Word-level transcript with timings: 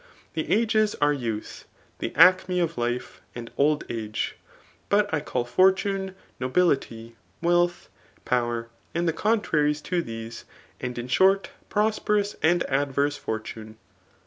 The 0.33 0.49
ages 0.51 0.95
are 0.95 1.13
youth, 1.13 1.65
the 1.99 2.11
acme 2.15 2.59
of 2.59 2.73
life^ 2.73 3.19
and 3.35 3.51
old 3.55 3.83
age. 3.87 4.35
But 4.89 5.13
I 5.13 5.19
call 5.19 5.45
fortune, 5.45 6.15
nobifity, 6.39 7.13
wealth, 7.39 7.87
power, 8.25 8.69
and 8.95 9.07
the 9.07 9.13
contraries 9.13 9.79
to 9.83 10.01
these, 10.01 10.43
and 10.79 10.97
in 10.97 11.07
short, 11.07 11.51
prosperous 11.69 12.35
and 12.41 12.63
adverse 12.63 13.15
fortune. 13.17 13.77